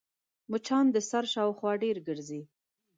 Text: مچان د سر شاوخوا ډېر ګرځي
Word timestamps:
مچان 0.51 0.85
د 0.91 0.97
سر 1.09 1.23
شاوخوا 1.33 1.71
ډېر 1.83 1.97
ګرځي 2.07 2.41